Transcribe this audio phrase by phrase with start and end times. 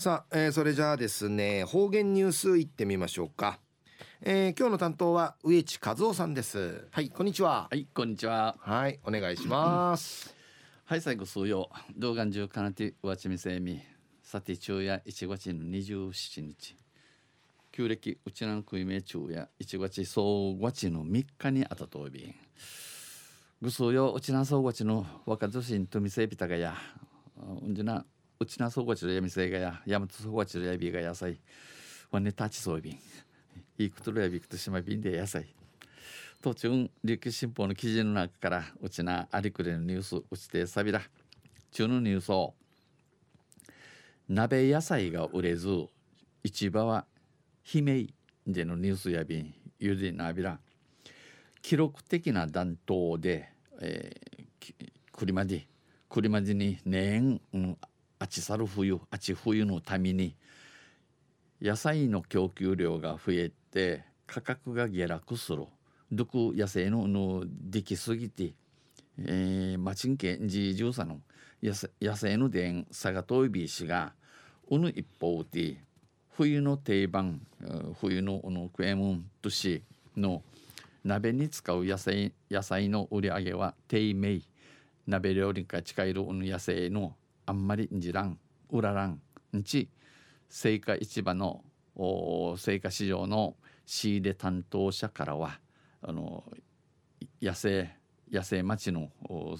[0.00, 3.58] さあ、えー、それじゃあですね方言ニュースいってみましょうか、
[4.22, 6.88] えー、今日の担当は植地和夫さんです。
[6.90, 7.68] はいこんにちは。
[7.70, 8.56] はいこんにちは。
[8.60, 10.34] はいお願いします。
[10.88, 11.68] はい最後数曜
[11.98, 13.78] 動画中かなてわちみせみ。
[14.22, 16.76] さて昼夜1月の27日。
[17.70, 22.22] 旧暦うちなんくいめ昼夜1月総月の3日にあたとび。
[22.26, 22.34] ん
[23.60, 26.74] ぐすうようちな総月の若女子とみせびたがや。
[27.36, 28.06] うんじな
[28.42, 31.38] うちなそうごちのやみせいがややまとそうごちのやびが野菜
[32.10, 32.98] わねたちそうびん
[33.76, 35.54] いくとるやびくとしまびんで野菜
[36.40, 41.02] 途中琉球新報の記事の中からうちなありくれのニュースうちてさびら
[41.70, 42.54] 中のニュースを
[44.26, 45.68] 鍋野菜が売れず
[46.42, 47.04] 市場は
[47.70, 48.14] 悲鳴
[48.46, 50.58] でのニュースやびんゆでなびら
[51.60, 53.50] 記録的な暖冬で、
[53.82, 54.74] えー、
[55.12, 55.66] くりまで
[56.08, 57.78] くりまでに年、うん、
[58.20, 60.36] あち去る冬あち冬のために
[61.60, 65.66] 野菜の供給量が増えて価格が下落する。
[66.12, 68.52] どく野生ののできすぎて、
[69.18, 71.20] えー、マチンケジジューサの
[71.62, 74.12] 野生の伝サガトイビー氏が
[74.68, 75.76] うぬ一方で
[76.36, 77.40] 冬の定番
[78.00, 79.82] 冬ののクエムンとし
[80.16, 80.42] の
[81.04, 84.40] 鍋に使う野菜野菜の売り上げは低迷
[85.06, 87.14] 鍋料理が近いる野生の
[87.46, 88.38] あんまりんじらん
[88.70, 89.20] うららん
[89.56, 89.88] んち
[90.48, 91.64] 青果市場の
[91.96, 95.58] 青果市場の仕入れ担当者からは
[96.02, 96.44] あの
[97.42, 97.90] 野生
[98.30, 99.56] 野生町の青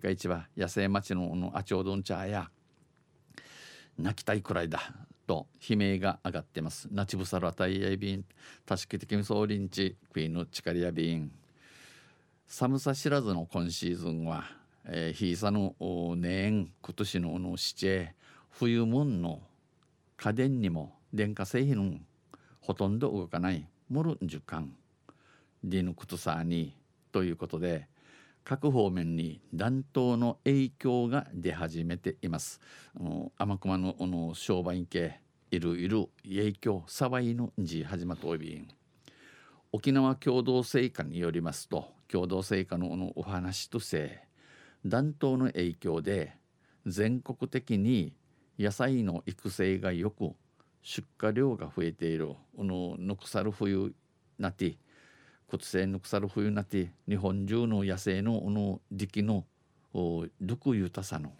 [0.00, 2.50] 果市場野生町ののあちょうどん茶や
[3.98, 4.80] 泣きたいくらいだ
[5.26, 6.88] と悲鳴が上がってます。
[6.90, 8.24] ナチブサラタイヤビン
[8.66, 11.30] たしきてきみそうりんちクイーンのチカリアビン
[12.46, 14.44] 寒さ知らずの今シーズンは
[14.86, 15.74] えー、ひいさの
[16.16, 18.10] 年今年のの七
[18.50, 19.40] 冬もんの
[20.16, 22.04] 家電にも電化製品
[22.60, 24.74] ほとんど動かないモルンジュカン
[25.62, 26.76] ディヌクトサーに
[27.12, 27.88] ということで
[28.44, 32.60] 各方面に暖冬の影響が出始めています。
[33.38, 35.18] 天熊のの商売系
[35.50, 38.68] いるいる影響騒いのじ始まったおびん
[39.72, 44.20] 沖縄共同成果によりますと共同成果ののお話とせ
[44.84, 46.36] 暖冬の影響で
[46.86, 48.12] 全国的に
[48.58, 50.32] 野菜の育成がよく
[50.82, 52.34] 出荷量が増えている。
[52.56, 53.94] このぬくさる冬
[54.38, 54.76] なって
[55.48, 59.44] 骨性ぬくさる冬なって日本中の野生のこの時期の
[59.94, 61.32] どくゆたさの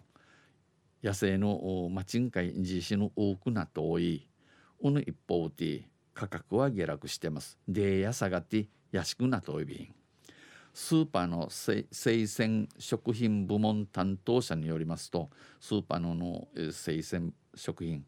[1.03, 4.27] 野生のマチンカイジシの多くなって多い
[4.81, 7.59] この一方で価格は下落してます。
[7.67, 9.93] でやさがって安くなっておいびん
[10.75, 15.29] スーパーの生鮮食品部門担当者によりますと
[15.61, 18.03] スーパーの生鮮食品、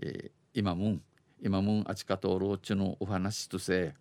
[0.00, 1.02] えー、今もん
[1.42, 3.94] 今もんあちかとろうちのお話とせ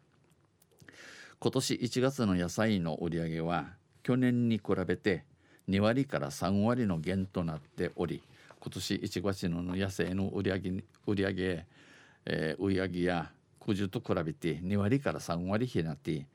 [1.40, 3.66] 今年1月の野菜の売り上げは
[4.04, 5.24] 去年に比べて
[5.68, 8.22] 2割から3割の減となっており
[8.59, 11.66] 今年1月の野菜の売り上げ売り上げ、
[12.28, 13.32] えー、売り上げや
[13.66, 16.28] 九十と比べて2割から3割になって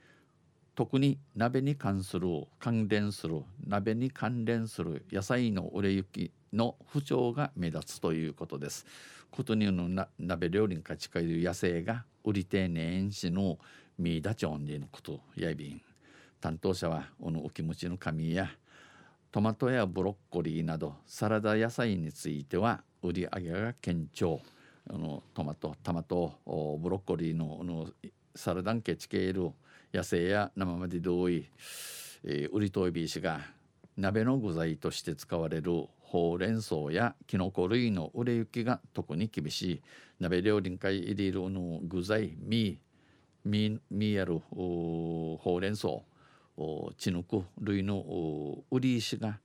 [0.76, 2.28] 特に鍋に関する
[2.60, 8.87] 関連する鍋に関連する野菜の売れ行きの不調が目立つということです。
[9.31, 13.59] ことによる鍋料理にか近い野生が売り手年始の
[13.98, 15.81] ミーダチョンでのことやいびん
[16.41, 18.48] 担当者はこのお気持ちの紙や
[19.32, 24.41] トマトやブロッコリーなどサラダ野菜については売り上げが堅調
[24.88, 27.87] あのトマトトマトブロッコリーのの
[28.34, 29.53] サラダンケチケール
[29.93, 31.47] 野生や生まで同意、
[32.25, 33.41] えー、売りといびしが
[33.97, 39.83] 鍋の具材として使われるほうれん草やきのこ類の売れ行きが特に厳しい。
[40.21, 42.79] 鍋料理に入れるの具材ミ
[43.45, 45.89] ミミやるほうれん草
[46.97, 49.39] ちぬく類の売り石が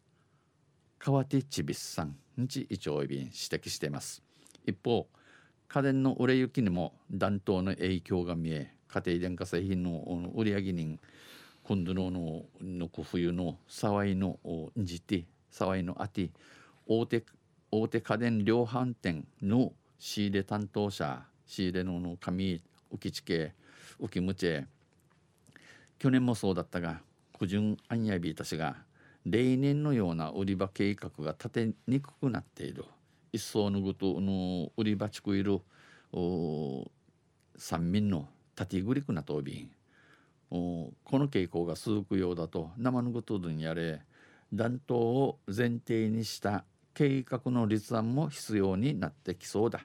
[0.98, 4.24] 川手ちびすさん日一応便指摘しています。
[4.66, 5.08] 一方
[5.68, 11.00] 家電の売れ行きにも暖冬の影響が見え家庭電化製品の売り上げ人
[11.64, 14.38] 今度ののの冬の騒いの
[14.80, 16.30] んじて騒いのあて
[16.88, 17.24] 大手
[17.72, 22.62] 大手家電量販店の仕入れ担当者仕入れのの紙
[22.94, 23.54] 浮き地形
[24.02, 24.64] 浮きむち
[26.00, 27.00] 去年もそうだったが
[27.38, 28.76] 苦順アンヤビーたちが
[29.26, 32.86] 例年のような売り場計画が立てにくくなっている。
[33.34, 35.62] 一層のぐとの売り場地区いる
[37.56, 38.28] 三民の
[38.62, 39.72] タティグリクなトビン
[40.52, 44.02] この傾向が続くようだと生ぬぐとどにやれ
[44.54, 46.64] 暖冬を前提にした
[46.94, 49.80] 計画の立案も必要になってきそうだ。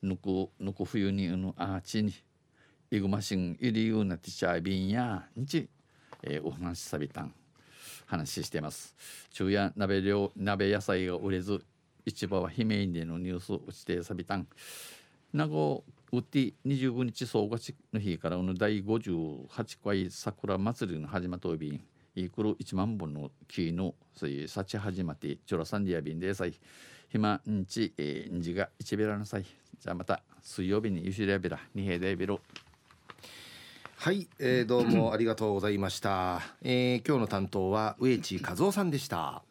[0.00, 2.14] ぬくぬく冬にうぬアーチに
[2.90, 5.68] イグマシンイリユーナティチャービンやんち、
[6.22, 7.34] えー、お話しさびたん。
[8.06, 8.94] 話してます。
[9.30, 11.62] 昼夜鍋料鍋野菜が売れず
[12.06, 14.46] 市場は悲鳴でのニュース打ちてさびたん。
[15.32, 15.82] 名護
[16.12, 17.56] うって25日総合
[17.94, 21.80] の日からの第58回桜祭りの始まったびん
[22.14, 26.52] いくる1万本の木のそういう幸始まってチョラサンディアビンでさい。
[27.08, 29.44] 暇んち、えー、んじが一べらなさい。
[29.44, 32.40] じゃあまた水曜日にゆしりやびら二平でびろ。
[33.96, 39.42] はい、えー、どうもありがとうございました、えー、今日の担当は植地和夫さんでした。